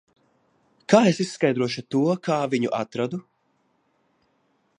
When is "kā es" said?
0.93-1.19